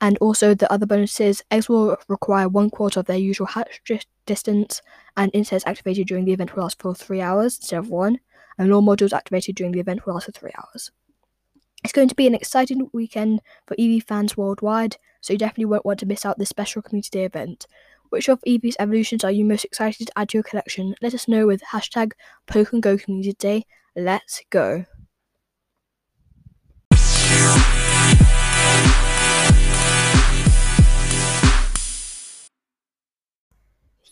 And 0.00 0.18
also, 0.18 0.54
the 0.54 0.70
other 0.70 0.86
bonuses 0.86 1.42
eggs 1.50 1.68
will 1.68 1.96
require 2.08 2.48
one 2.48 2.70
quarter 2.70 3.00
of 3.00 3.06
their 3.06 3.16
usual 3.16 3.46
hatch 3.46 3.80
distance, 4.26 4.82
and 5.16 5.30
Incense 5.32 5.66
activated 5.66 6.06
during 6.06 6.26
the 6.26 6.32
event 6.32 6.54
will 6.54 6.64
last 6.64 6.80
for 6.80 6.94
three 6.94 7.20
hours 7.22 7.56
instead 7.56 7.78
of 7.78 7.88
one, 7.88 8.20
and 8.58 8.72
all 8.72 8.82
modules 8.82 9.14
activated 9.14 9.56
during 9.56 9.72
the 9.72 9.80
event 9.80 10.04
will 10.04 10.14
last 10.14 10.26
for 10.26 10.32
three 10.32 10.52
hours. 10.58 10.90
It's 11.82 11.92
going 11.92 12.08
to 12.08 12.14
be 12.14 12.26
an 12.26 12.34
exciting 12.34 12.90
weekend 12.92 13.40
for 13.66 13.76
Eevee 13.76 14.02
fans 14.02 14.36
worldwide, 14.36 14.96
so 15.20 15.32
you 15.32 15.38
definitely 15.38 15.66
won't 15.66 15.86
want 15.86 16.00
to 16.00 16.06
miss 16.06 16.26
out 16.26 16.38
this 16.38 16.48
special 16.48 16.82
community 16.82 17.10
day 17.10 17.24
event. 17.24 17.66
Which 18.10 18.28
of 18.28 18.40
Eevee's 18.46 18.76
evolutions 18.78 19.24
are 19.24 19.30
you 19.30 19.44
most 19.44 19.64
excited 19.64 20.06
to 20.06 20.18
add 20.18 20.28
to 20.30 20.38
your 20.38 20.42
collection? 20.42 20.94
Let 21.00 21.14
us 21.14 21.28
know 21.28 21.46
with 21.46 21.62
hashtag 21.62 22.12
Pokemon 22.46 22.80
Go 22.82 22.98
Community 22.98 23.32
Day. 23.32 23.66
Let's 23.94 24.42
go! 24.50 24.84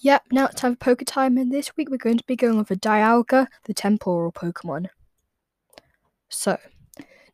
Yep, 0.04 0.24
now 0.32 0.44
it's 0.44 0.60
time 0.60 0.76
for 0.76 0.94
Poke 0.94 1.02
Time, 1.06 1.38
and 1.38 1.50
this 1.50 1.74
week 1.78 1.88
we're 1.88 1.96
going 1.96 2.18
to 2.18 2.26
be 2.26 2.36
going 2.36 2.60
over 2.60 2.74
Dialga, 2.74 3.46
the 3.64 3.72
temporal 3.72 4.32
Pokemon. 4.32 4.88
So, 6.28 6.58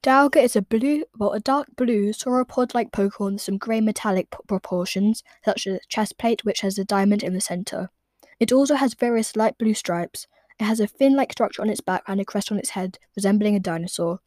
Dialga 0.05 0.37
is 0.37 0.55
a 0.55 0.63
blue, 0.63 1.03
well, 1.19 1.33
a 1.33 1.41
dark 1.41 1.67
blue 1.77 2.13
sauropod-like 2.13 2.93
Pokemon 2.93 3.33
with 3.33 3.43
some 3.43 3.59
grey 3.59 3.81
metallic 3.81 4.31
p- 4.31 4.39
proportions, 4.47 5.25
such 5.45 5.67
as 5.67 5.75
a 5.79 5.81
chest 5.89 6.17
plate 6.17 6.45
which 6.45 6.61
has 6.61 6.79
a 6.79 6.85
diamond 6.85 7.25
in 7.25 7.35
the 7.35 7.41
centre. 7.41 7.91
It 8.39 8.53
also 8.53 8.77
has 8.77 8.95
various 8.95 9.35
light 9.35 9.59
blue 9.59 9.75
stripes. 9.75 10.29
It 10.61 10.65
has 10.65 10.79
a 10.79 10.87
fin-like 10.87 11.33
structure 11.33 11.63
on 11.63 11.71
its 11.71 11.81
back 11.81 12.05
and 12.07 12.21
a 12.21 12.25
crest 12.25 12.53
on 12.53 12.59
its 12.61 12.71
head, 12.71 13.01
resembling 13.17 13.57
a 13.57 13.59
dinosaur. 13.59 14.21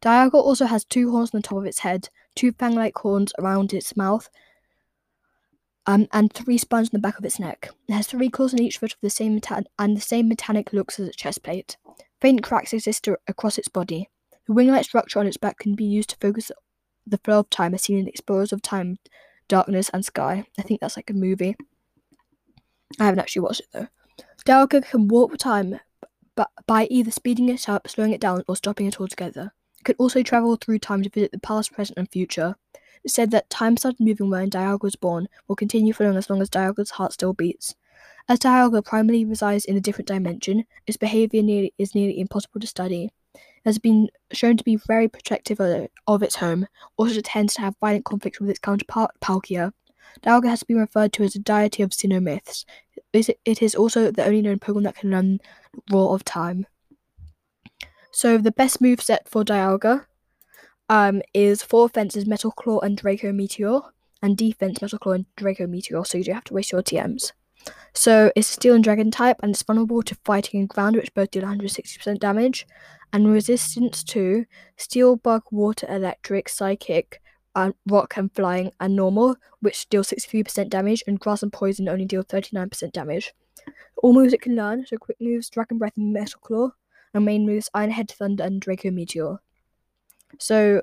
Dialga 0.00 0.36
also 0.36 0.64
has 0.64 0.86
two 0.86 1.10
horns 1.10 1.34
on 1.34 1.42
the 1.42 1.46
top 1.46 1.58
of 1.58 1.66
its 1.66 1.80
head, 1.80 2.08
two 2.34 2.52
fang-like 2.52 2.96
horns 2.96 3.34
around 3.38 3.74
its 3.74 3.98
mouth, 3.98 4.30
um, 5.86 6.06
and 6.12 6.32
three 6.32 6.58
spines 6.58 6.88
on 6.88 6.92
the 6.92 6.98
back 6.98 7.18
of 7.18 7.24
its 7.24 7.38
neck. 7.38 7.70
It 7.88 7.92
has 7.92 8.06
three 8.06 8.28
claws 8.28 8.54
on 8.54 8.60
each 8.60 8.78
foot 8.78 8.92
of 8.92 8.98
the 9.02 9.10
same 9.10 9.34
meta- 9.34 9.64
and 9.78 9.96
the 9.96 10.00
same 10.00 10.28
metallic 10.28 10.72
looks 10.72 11.00
as 11.00 11.08
its 11.08 11.16
chest 11.16 11.42
plate. 11.42 11.76
Faint 12.20 12.42
cracks 12.42 12.72
exist 12.72 13.08
across 13.26 13.58
its 13.58 13.68
body. 13.68 14.08
The 14.46 14.54
wing-like 14.54 14.84
structure 14.84 15.18
on 15.18 15.26
its 15.26 15.36
back 15.36 15.58
can 15.58 15.74
be 15.74 15.84
used 15.84 16.10
to 16.10 16.16
focus 16.20 16.50
the 17.06 17.18
flow 17.18 17.40
of 17.40 17.50
time 17.50 17.74
as 17.74 17.82
seen 17.82 17.98
in 17.98 18.08
Explorers 18.08 18.52
of 18.52 18.62
Time, 18.62 18.98
Darkness 19.48 19.90
and 19.92 20.04
Sky. 20.04 20.44
I 20.58 20.62
think 20.62 20.80
that's 20.80 20.96
like 20.96 21.10
a 21.10 21.14
movie. 21.14 21.56
I 23.00 23.04
haven't 23.04 23.20
actually 23.20 23.42
watched 23.42 23.60
it 23.60 23.68
though. 23.72 23.88
Dialga 24.46 24.84
can 24.84 25.08
warp 25.08 25.36
time 25.38 25.80
b- 26.36 26.44
by 26.66 26.86
either 26.90 27.10
speeding 27.10 27.48
it 27.48 27.68
up, 27.68 27.88
slowing 27.88 28.12
it 28.12 28.20
down, 28.20 28.44
or 28.48 28.56
stopping 28.56 28.86
it 28.86 29.00
altogether. 29.00 29.52
It 29.80 29.84
can 29.84 29.96
also 29.98 30.22
travel 30.22 30.56
through 30.56 30.78
time 30.80 31.02
to 31.02 31.10
visit 31.10 31.32
the 31.32 31.40
past, 31.40 31.72
present, 31.72 31.98
and 31.98 32.10
future 32.10 32.56
said 33.06 33.30
that 33.30 33.50
time 33.50 33.76
started 33.76 34.00
moving 34.00 34.30
when 34.30 34.50
Dialga 34.50 34.82
was 34.82 34.96
born 34.96 35.28
will 35.48 35.56
continue 35.56 35.92
flowing 35.92 36.16
as 36.16 36.30
long 36.30 36.40
as 36.40 36.50
Dialga's 36.50 36.90
heart 36.92 37.12
still 37.12 37.32
beats. 37.32 37.74
As 38.28 38.38
Dialga 38.38 38.84
primarily 38.84 39.24
resides 39.24 39.64
in 39.64 39.76
a 39.76 39.80
different 39.80 40.08
dimension, 40.08 40.64
its 40.86 40.96
behavior 40.96 41.42
nearly, 41.42 41.74
is 41.78 41.94
nearly 41.94 42.20
impossible 42.20 42.60
to 42.60 42.66
study. 42.66 43.10
It 43.34 43.40
has 43.64 43.78
been 43.78 44.08
shown 44.32 44.56
to 44.56 44.64
be 44.64 44.76
very 44.76 45.08
protective 45.08 45.60
of, 45.60 45.88
of 46.06 46.22
its 46.22 46.36
home, 46.36 46.66
also 46.96 47.16
it 47.16 47.24
tends 47.24 47.54
to 47.54 47.62
have 47.62 47.76
violent 47.80 48.04
conflicts 48.04 48.40
with 48.40 48.50
its 48.50 48.58
counterpart, 48.58 49.12
Palkia. 49.20 49.72
Dialga 50.22 50.48
has 50.48 50.62
been 50.62 50.78
referred 50.78 51.12
to 51.14 51.24
as 51.24 51.34
a 51.34 51.38
deity 51.38 51.82
of 51.82 51.90
Sinnoh 51.90 52.64
It 53.12 53.62
is 53.62 53.74
also 53.74 54.10
the 54.10 54.24
only 54.24 54.42
known 54.42 54.58
Pokemon 54.58 54.84
that 54.84 54.96
can 54.96 55.10
learn 55.10 55.40
Roar 55.90 56.14
of 56.14 56.24
Time. 56.24 56.66
So 58.12 58.36
the 58.36 58.52
best 58.52 58.80
move 58.80 59.00
set 59.00 59.28
for 59.28 59.42
Dialga 59.42 60.06
um, 60.92 61.22
is 61.32 61.62
for 61.62 61.86
offenses 61.86 62.26
Metal 62.26 62.50
Claw 62.50 62.78
and 62.80 62.98
Draco 62.98 63.32
Meteor, 63.32 63.80
and 64.22 64.36
defense 64.36 64.82
Metal 64.82 64.98
Claw 64.98 65.12
and 65.14 65.26
Draco 65.36 65.66
Meteor, 65.66 66.04
so 66.04 66.18
you 66.18 66.24
do 66.24 66.34
have 66.34 66.44
to 66.44 66.54
waste 66.54 66.70
your 66.70 66.82
TMs. 66.82 67.32
So 67.94 68.30
it's 68.36 68.48
Steel 68.48 68.74
and 68.74 68.84
Dragon 68.84 69.10
type, 69.10 69.38
and 69.42 69.52
it's 69.52 69.62
vulnerable 69.62 70.02
to 70.02 70.14
fighting 70.22 70.60
and 70.60 70.68
ground, 70.68 70.96
which 70.96 71.14
both 71.14 71.30
deal 71.30 71.44
160% 71.44 72.18
damage, 72.18 72.66
and 73.10 73.32
resistance 73.32 74.04
to 74.04 74.44
Steel, 74.76 75.16
Bug, 75.16 75.44
Water, 75.50 75.86
Electric, 75.88 76.50
Psychic, 76.50 77.22
and 77.56 77.72
Rock 77.88 78.18
and 78.18 78.30
Flying, 78.34 78.70
and 78.78 78.94
Normal, 78.94 79.36
which 79.60 79.88
deal 79.88 80.04
63% 80.04 80.68
damage, 80.68 81.02
and 81.06 81.18
Grass 81.18 81.42
and 81.42 81.52
Poison 81.52 81.88
only 81.88 82.04
deal 82.04 82.22
39% 82.22 82.92
damage. 82.92 83.32
All 84.02 84.12
moves 84.12 84.34
it 84.34 84.42
can 84.42 84.56
learn, 84.56 84.84
so 84.84 84.98
quick 84.98 85.16
moves, 85.22 85.48
Dragon 85.48 85.78
Breath 85.78 85.96
and 85.96 86.12
Metal 86.12 86.40
Claw, 86.42 86.72
and 87.14 87.24
main 87.24 87.46
moves 87.46 87.70
Iron 87.72 87.92
Head, 87.92 88.10
Thunder, 88.10 88.44
and 88.44 88.60
Draco 88.60 88.90
Meteor. 88.90 89.38
So, 90.38 90.82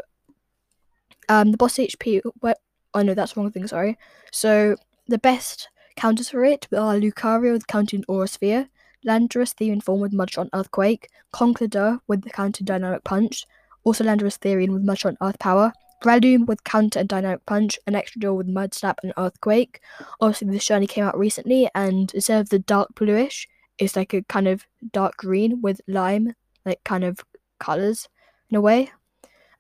um, 1.28 1.52
the 1.52 1.58
boss 1.58 1.78
HP, 1.78 2.22
what, 2.40 2.60
oh 2.94 3.02
no, 3.02 3.14
that's 3.14 3.34
the 3.34 3.42
wrong 3.42 3.52
thing, 3.52 3.68
sorry. 3.68 3.98
So, 4.32 4.76
the 5.08 5.18
best 5.18 5.70
Counters 6.00 6.30
for 6.30 6.46
it 6.46 6.66
are 6.72 6.96
Lucario 6.96 7.52
with 7.52 7.68
counter 7.68 7.98
Aura 8.08 8.26
Sphere, 8.26 8.70
Landorus 9.06 9.54
Therian 9.54 9.84
Form 9.84 10.00
with 10.00 10.14
Mudshot 10.14 10.48
Earthquake, 10.54 11.10
Conkeldurr 11.34 12.00
with 12.08 12.22
the 12.22 12.30
counter 12.30 12.64
Dynamic 12.64 13.04
Punch, 13.04 13.46
also 13.84 14.06
Landorus 14.06 14.40
Therian 14.40 14.72
with 14.72 14.86
Mudshot 14.86 15.18
Earth 15.22 15.38
Power, 15.40 15.74
Breloom 16.02 16.46
with 16.46 16.64
counter 16.64 17.00
and 17.00 17.10
Dynamic 17.10 17.46
Punch, 17.46 17.78
and 17.86 17.98
Excadrill 17.98 18.38
with 18.38 18.48
Mud 18.48 18.74
Slap 18.74 19.02
and 19.04 19.12
Earthquake. 19.18 19.82
Obviously, 20.22 20.48
this 20.50 20.64
shiny 20.64 20.88
came 20.88 21.04
out 21.04 21.20
recently, 21.20 21.70
and 21.76 22.14
instead 22.14 22.40
of 22.40 22.48
the 22.48 22.60
dark 22.60 22.96
bluish, 22.96 23.50
it's 23.78 23.98
like 23.98 24.14
a 24.14 24.22
kind 24.22 24.48
of 24.48 24.66
dark 24.94 25.18
green 25.18 25.62
with 25.62 25.82
lime, 25.86 26.34
like 26.66 26.82
kind 26.86 27.04
of 27.04 27.26
colours 27.60 28.08
in 28.50 28.56
a 28.56 28.62
way. 28.62 28.92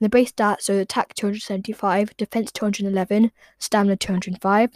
The 0.02 0.10
base 0.10 0.32
stats 0.32 0.62
so 0.62 0.78
attack 0.78 1.14
275, 1.16 2.16
defense 2.16 2.54
211, 2.54 3.32
stamina 3.60 3.98
205. 3.98 4.72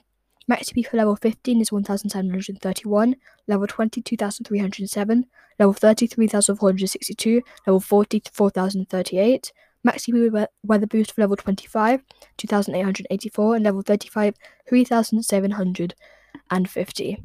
Max 0.47 0.69
HP 0.69 0.85
for 0.85 0.97
level 0.97 1.15
15 1.15 1.61
is 1.61 1.71
1731, 1.71 3.15
level 3.47 3.65
20 3.65 4.01
2307, 4.01 5.25
level 5.59 5.73
30 5.73 6.07
3462, 6.07 7.41
level 7.65 7.79
40 7.79 8.21
4038. 8.31 9.53
Max 9.85 10.05
HP 10.05 10.47
weather 10.63 10.87
boost 10.87 11.13
for 11.13 11.21
level 11.21 11.37
25 11.37 12.03
2884, 12.37 13.55
and 13.55 13.63
level 13.63 13.81
35 13.81 14.35
3750. 14.67 17.23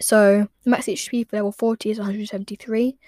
So 0.00 0.48
the 0.64 0.70
max 0.70 0.86
HP 0.86 1.28
for 1.28 1.36
level 1.36 1.52
40 1.52 1.90
is 1.90 1.98
173, 1.98 2.98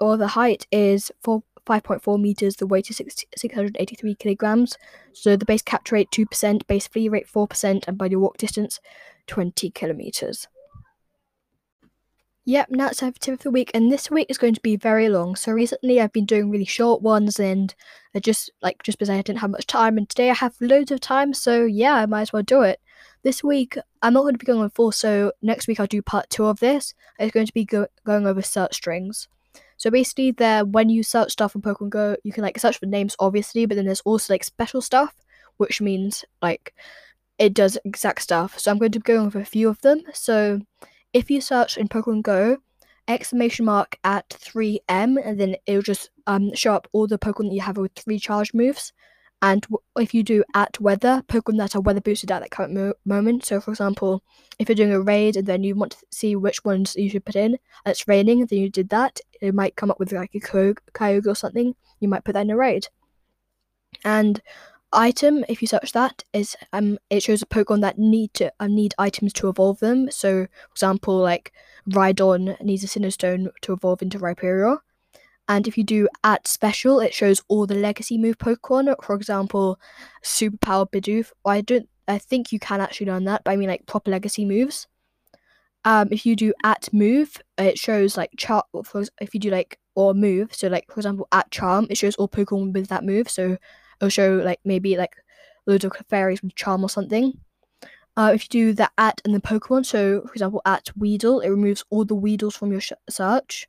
or 0.00 0.16
the 0.18 0.28
height 0.28 0.66
is 0.70 1.10
4 1.22 1.42
5.4 1.66 2.20
meters, 2.20 2.56
the 2.56 2.66
weight 2.66 2.90
is 2.90 3.00
683 3.36 4.14
kilograms. 4.16 4.76
So 5.12 5.36
the 5.36 5.44
base 5.44 5.62
capture 5.62 5.94
rate 5.94 6.10
2%, 6.10 6.66
base 6.66 6.88
flee 6.88 7.08
rate 7.08 7.28
4%, 7.28 7.84
and 7.86 7.98
buddy 7.98 8.16
walk 8.16 8.38
distance 8.38 8.80
20 9.26 9.70
kilometers. 9.70 10.48
Yep, 12.44 12.70
now 12.70 12.88
it's 12.88 12.98
time 12.98 13.12
for 13.12 13.20
tip 13.20 13.34
of 13.34 13.42
the 13.44 13.52
week, 13.52 13.70
and 13.72 13.92
this 13.92 14.10
week 14.10 14.26
is 14.28 14.36
going 14.36 14.54
to 14.54 14.60
be 14.60 14.74
very 14.74 15.08
long. 15.08 15.36
So 15.36 15.52
recently, 15.52 16.00
I've 16.00 16.12
been 16.12 16.26
doing 16.26 16.50
really 16.50 16.64
short 16.64 17.00
ones, 17.00 17.38
and 17.38 17.72
I 18.16 18.18
just 18.18 18.50
like 18.60 18.82
just 18.82 18.98
because 18.98 19.08
I 19.08 19.22
didn't 19.22 19.38
have 19.38 19.50
much 19.50 19.68
time, 19.68 19.96
and 19.96 20.08
today 20.08 20.28
I 20.28 20.34
have 20.34 20.56
loads 20.60 20.90
of 20.90 20.98
time, 20.98 21.34
so 21.34 21.64
yeah, 21.64 21.94
I 21.94 22.06
might 22.06 22.22
as 22.22 22.32
well 22.32 22.42
do 22.42 22.62
it. 22.62 22.80
This 23.22 23.44
week, 23.44 23.78
I'm 24.02 24.14
not 24.14 24.22
going 24.22 24.34
to 24.34 24.38
be 24.38 24.46
going 24.46 24.60
on 24.60 24.70
full, 24.70 24.90
so 24.90 25.30
next 25.40 25.68
week 25.68 25.78
I'll 25.78 25.86
do 25.86 26.02
part 26.02 26.30
two 26.30 26.46
of 26.46 26.58
this. 26.58 26.94
It's 27.20 27.32
going 27.32 27.46
to 27.46 27.54
be 27.54 27.64
go- 27.64 27.86
going 28.04 28.26
over 28.26 28.42
search 28.42 28.74
strings. 28.74 29.28
So 29.82 29.90
basically, 29.90 30.30
there 30.30 30.64
when 30.64 30.90
you 30.90 31.02
search 31.02 31.32
stuff 31.32 31.56
on 31.56 31.62
Pokemon 31.62 31.90
Go, 31.90 32.16
you 32.22 32.32
can 32.32 32.44
like 32.44 32.56
search 32.56 32.78
for 32.78 32.86
names, 32.86 33.16
obviously, 33.18 33.66
but 33.66 33.74
then 33.74 33.84
there's 33.84 34.00
also 34.02 34.32
like 34.32 34.44
special 34.44 34.80
stuff, 34.80 35.12
which 35.56 35.80
means 35.80 36.24
like 36.40 36.72
it 37.36 37.52
does 37.52 37.76
exact 37.84 38.22
stuff. 38.22 38.56
So 38.60 38.70
I'm 38.70 38.78
going 38.78 38.92
to 38.92 39.00
be 39.00 39.02
going 39.02 39.26
over 39.26 39.40
a 39.40 39.44
few 39.44 39.68
of 39.68 39.80
them. 39.80 40.02
So 40.14 40.60
if 41.12 41.32
you 41.32 41.40
search 41.40 41.76
in 41.76 41.88
Pokemon 41.88 42.22
Go, 42.22 42.58
exclamation 43.08 43.64
mark 43.64 43.98
at 44.04 44.28
3M, 44.28 45.16
and 45.20 45.40
then 45.40 45.56
it'll 45.66 45.82
just 45.82 46.10
um 46.28 46.54
show 46.54 46.74
up 46.74 46.86
all 46.92 47.08
the 47.08 47.18
Pokemon 47.18 47.48
that 47.48 47.54
you 47.54 47.62
have 47.62 47.76
with 47.76 47.90
three 47.96 48.20
charge 48.20 48.54
moves. 48.54 48.92
And 49.42 49.66
if 49.98 50.14
you 50.14 50.22
do 50.22 50.44
at 50.54 50.80
weather, 50.80 51.24
Pokemon 51.26 51.58
that 51.58 51.74
are 51.74 51.80
weather 51.80 52.00
boosted 52.00 52.30
at 52.30 52.40
that 52.40 52.52
current 52.52 52.72
mo- 52.74 52.94
moment. 53.04 53.44
So, 53.44 53.60
for 53.60 53.72
example, 53.72 54.22
if 54.60 54.68
you're 54.68 54.76
doing 54.76 54.92
a 54.92 55.00
raid 55.00 55.36
and 55.36 55.46
then 55.48 55.64
you 55.64 55.74
want 55.74 55.92
to 55.92 56.06
see 56.12 56.36
which 56.36 56.64
ones 56.64 56.94
you 56.94 57.10
should 57.10 57.24
put 57.24 57.34
in, 57.34 57.52
and 57.54 57.58
it's 57.86 58.06
raining, 58.06 58.46
then 58.46 58.60
you 58.60 58.70
did 58.70 58.88
that, 58.90 59.20
it 59.40 59.52
might 59.52 59.74
come 59.74 59.90
up 59.90 59.98
with 59.98 60.12
like 60.12 60.32
a 60.36 60.38
Kyogre 60.38 61.26
or 61.26 61.34
something. 61.34 61.74
You 61.98 62.08
might 62.08 62.24
put 62.24 62.34
that 62.34 62.42
in 62.42 62.50
a 62.50 62.56
raid. 62.56 62.86
And 64.04 64.40
item, 64.92 65.44
if 65.48 65.60
you 65.60 65.66
search 65.66 65.90
that, 65.92 66.22
is 66.32 66.56
um 66.72 66.98
it 67.10 67.24
shows 67.24 67.42
a 67.42 67.46
Pokemon 67.46 67.80
that 67.80 67.98
need 67.98 68.32
to 68.34 68.52
um, 68.60 68.76
need 68.76 68.94
items 68.96 69.32
to 69.34 69.48
evolve 69.48 69.80
them. 69.80 70.08
So, 70.12 70.46
for 70.46 70.72
example, 70.72 71.18
like 71.18 71.52
Rhydon 71.90 72.60
needs 72.62 72.84
a 72.84 72.86
Sinnoh 72.86 73.50
to 73.62 73.72
evolve 73.72 74.02
into 74.02 74.20
Rhyperior. 74.20 74.78
And 75.48 75.66
if 75.66 75.76
you 75.76 75.84
do 75.84 76.08
at 76.22 76.46
special, 76.46 77.00
it 77.00 77.12
shows 77.12 77.42
all 77.48 77.66
the 77.66 77.74
legacy 77.74 78.16
move 78.16 78.38
Pokemon. 78.38 78.94
For 79.02 79.14
example, 79.14 79.78
Superpower 80.22 80.90
Bidoof. 80.90 81.32
I 81.44 81.60
don't. 81.60 81.88
I 82.08 82.18
think 82.18 82.52
you 82.52 82.58
can 82.58 82.80
actually 82.80 83.06
learn 83.06 83.24
that, 83.24 83.42
but 83.44 83.52
I 83.52 83.56
mean 83.56 83.68
like 83.68 83.86
proper 83.86 84.10
legacy 84.10 84.44
moves. 84.44 84.86
Um, 85.84 86.08
if 86.10 86.24
you 86.24 86.36
do 86.36 86.52
at 86.62 86.92
move, 86.92 87.36
it 87.58 87.78
shows 87.78 88.16
like 88.16 88.30
chart. 88.36 88.66
If 89.20 89.34
you 89.34 89.40
do 89.40 89.50
like 89.50 89.78
or 89.94 90.14
move, 90.14 90.54
so 90.54 90.68
like 90.68 90.86
for 90.88 91.00
example 91.00 91.28
at 91.32 91.50
charm, 91.50 91.86
it 91.90 91.98
shows 91.98 92.14
all 92.16 92.28
Pokemon 92.28 92.72
with 92.72 92.88
that 92.88 93.04
move. 93.04 93.28
So 93.28 93.56
it'll 94.00 94.08
show 94.08 94.40
like 94.44 94.60
maybe 94.64 94.96
like 94.96 95.16
loads 95.66 95.84
of 95.84 95.92
fairies 96.08 96.42
with 96.42 96.54
charm 96.54 96.84
or 96.84 96.88
something. 96.88 97.38
Uh, 98.16 98.32
if 98.34 98.44
you 98.44 98.48
do 98.48 98.72
the 98.74 98.90
at 98.98 99.20
and 99.24 99.34
the 99.34 99.40
Pokemon, 99.40 99.86
so 99.86 100.22
for 100.22 100.32
example 100.32 100.62
at 100.64 100.90
Weedle, 100.96 101.40
it 101.40 101.48
removes 101.48 101.84
all 101.90 102.04
the 102.04 102.14
Weedles 102.14 102.56
from 102.56 102.70
your 102.70 102.80
sh- 102.80 102.92
search. 103.08 103.68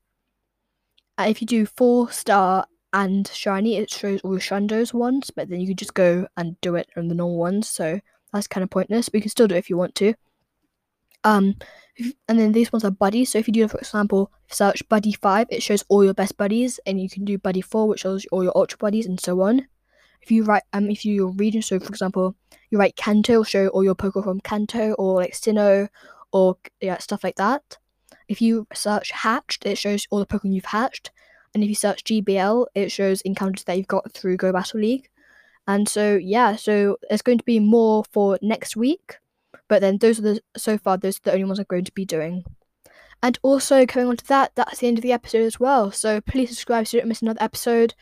Uh, 1.17 1.25
if 1.29 1.41
you 1.41 1.47
do 1.47 1.65
four 1.65 2.09
star 2.11 2.65
and 2.91 3.27
shiny, 3.27 3.77
it 3.77 3.89
shows 3.89 4.21
all 4.21 4.31
your 4.31 4.39
shundos 4.39 4.93
ones, 4.93 5.31
but 5.31 5.49
then 5.49 5.59
you 5.59 5.67
can 5.67 5.75
just 5.75 5.93
go 5.93 6.27
and 6.37 6.59
do 6.61 6.75
it 6.75 6.89
on 6.95 7.07
the 7.07 7.15
normal 7.15 7.37
ones. 7.37 7.67
So 7.67 7.99
that's 8.31 8.47
kind 8.47 8.63
of 8.63 8.69
pointless, 8.69 9.09
but 9.09 9.19
you 9.19 9.21
can 9.21 9.29
still 9.29 9.47
do 9.47 9.55
it 9.55 9.59
if 9.59 9.69
you 9.69 9.77
want 9.77 9.95
to. 9.95 10.13
Um, 11.23 11.55
and 12.27 12.39
then 12.39 12.51
these 12.51 12.71
ones 12.71 12.83
are 12.83 12.91
buddies. 12.91 13.31
So 13.31 13.39
if 13.39 13.47
you 13.47 13.53
do, 13.53 13.67
for 13.67 13.77
example, 13.77 14.31
search 14.49 14.87
buddy 14.89 15.13
five, 15.13 15.47
it 15.49 15.63
shows 15.63 15.83
all 15.87 16.03
your 16.03 16.13
best 16.13 16.37
buddies, 16.37 16.79
and 16.85 16.99
you 16.99 17.09
can 17.09 17.25
do 17.25 17.37
buddy 17.37 17.61
four, 17.61 17.87
which 17.87 18.01
shows 18.01 18.25
all 18.31 18.43
your 18.43 18.57
ultra 18.57 18.77
buddies, 18.77 19.05
and 19.05 19.19
so 19.19 19.41
on. 19.41 19.67
If 20.21 20.31
you 20.31 20.43
write, 20.43 20.63
um, 20.73 20.89
if 20.89 21.05
you 21.05 21.13
your 21.13 21.31
region, 21.31 21.61
so 21.61 21.79
for 21.79 21.89
example, 21.89 22.35
you 22.69 22.79
write 22.79 22.95
Kanto, 22.95 23.37
will 23.37 23.43
show 23.43 23.67
all 23.67 23.83
your 23.83 23.95
Pokemon 23.95 24.23
from 24.23 24.39
Kanto 24.41 24.93
or 24.93 25.15
like 25.15 25.33
Sinnoh 25.33 25.89
or 26.31 26.57
yeah 26.81 26.97
stuff 26.97 27.23
like 27.23 27.35
that. 27.35 27.77
If 28.27 28.41
you 28.41 28.67
search 28.73 29.11
hatched, 29.11 29.65
it 29.65 29.77
shows 29.77 30.07
all 30.09 30.19
the 30.19 30.25
Pokemon 30.25 30.53
you've 30.53 30.65
hatched. 30.65 31.11
And 31.53 31.63
if 31.63 31.69
you 31.69 31.75
search 31.75 32.03
GBL, 32.03 32.65
it 32.73 32.91
shows 32.91 33.21
encounters 33.21 33.63
that 33.65 33.77
you've 33.77 33.87
got 33.87 34.11
through 34.11 34.37
Go 34.37 34.51
Battle 34.51 34.79
League. 34.79 35.09
And 35.67 35.87
so, 35.87 36.15
yeah, 36.15 36.55
so 36.55 36.97
there's 37.07 37.21
going 37.21 37.37
to 37.37 37.43
be 37.43 37.59
more 37.59 38.03
for 38.11 38.37
next 38.41 38.75
week. 38.75 39.17
But 39.67 39.81
then 39.81 39.97
those 39.97 40.19
are 40.19 40.23
the, 40.23 40.41
so 40.57 40.77
far, 40.77 40.97
those 40.97 41.17
are 41.17 41.21
the 41.25 41.33
only 41.33 41.45
ones 41.45 41.59
I'm 41.59 41.65
going 41.69 41.85
to 41.85 41.93
be 41.93 42.05
doing. 42.05 42.43
And 43.21 43.39
also, 43.41 43.85
coming 43.85 44.09
on 44.09 44.17
to 44.17 44.27
that, 44.27 44.51
that's 44.55 44.79
the 44.79 44.87
end 44.87 44.97
of 44.97 45.03
the 45.03 45.13
episode 45.13 45.45
as 45.45 45.59
well. 45.59 45.91
So 45.91 46.19
please 46.19 46.49
subscribe 46.49 46.87
so 46.87 46.97
you 46.97 47.01
don't 47.01 47.07
miss 47.07 47.21
another 47.21 47.41
episode. 47.41 47.93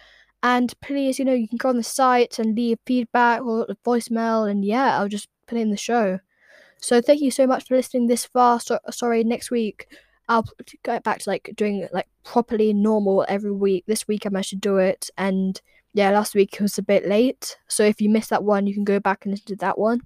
And 0.41 0.73
please, 0.81 1.19
you 1.19 1.25
know, 1.25 1.33
you 1.33 1.47
can 1.47 1.57
go 1.57 1.69
on 1.69 1.77
the 1.77 1.83
site 1.83 2.39
and 2.39 2.55
leave 2.55 2.79
feedback 2.87 3.41
or 3.41 3.67
a 3.69 3.75
voicemail. 3.87 4.49
And 4.49 4.65
yeah, 4.65 4.97
I'll 4.97 5.07
just 5.07 5.29
put 5.45 5.59
in 5.59 5.69
the 5.69 5.77
show. 5.77 6.19
So 6.79 6.99
thank 6.99 7.21
you 7.21 7.29
so 7.29 7.45
much 7.45 7.67
for 7.67 7.75
listening 7.75 8.07
this 8.07 8.25
far. 8.25 8.59
So, 8.59 8.79
sorry, 8.89 9.23
next 9.23 9.51
week 9.51 9.87
I'll 10.31 10.45
get 10.83 11.03
back 11.03 11.19
to 11.19 11.29
like 11.29 11.51
doing 11.55 11.89
like 11.91 12.07
properly 12.23 12.71
normal 12.71 13.25
every 13.27 13.51
week. 13.51 13.83
This 13.85 14.07
week 14.07 14.25
I 14.25 14.29
to 14.41 14.55
do 14.55 14.77
it, 14.77 15.09
and 15.17 15.59
yeah, 15.93 16.09
last 16.11 16.35
week 16.35 16.57
was 16.61 16.77
a 16.77 16.81
bit 16.81 17.05
late. 17.05 17.57
So 17.67 17.83
if 17.83 17.99
you 17.99 18.09
missed 18.09 18.29
that 18.29 18.45
one, 18.45 18.65
you 18.65 18.73
can 18.73 18.85
go 18.85 18.97
back 18.97 19.25
and 19.25 19.33
listen 19.33 19.47
to 19.47 19.55
that 19.57 19.77
one, 19.77 19.99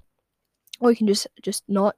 or 0.79 0.89
you 0.89 0.98
can 0.98 1.05
just 1.05 1.27
just 1.44 1.63
not. 1.67 1.96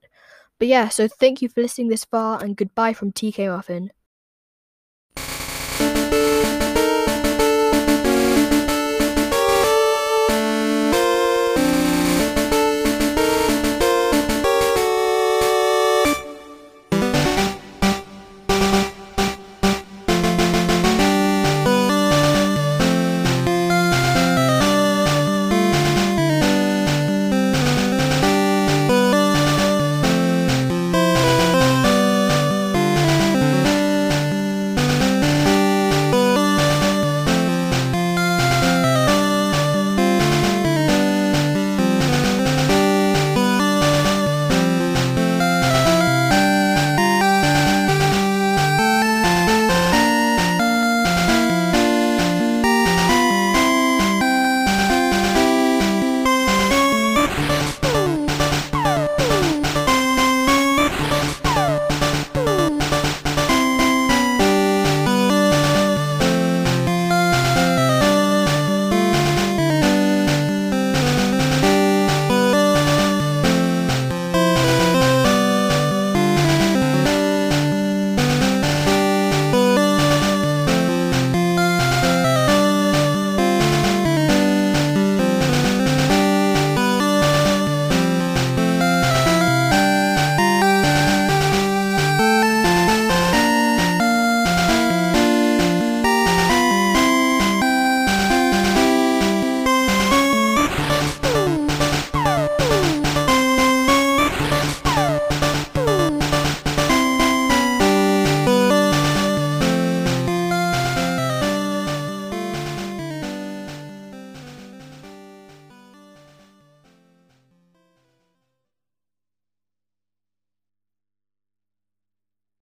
But 0.60 0.68
yeah, 0.68 0.90
so 0.90 1.08
thank 1.08 1.42
you 1.42 1.48
for 1.48 1.62
listening 1.62 1.88
this 1.88 2.04
far, 2.04 2.44
and 2.44 2.58
goodbye 2.58 2.92
from 2.92 3.14
TK 3.14 3.48
Muffin. 3.48 3.92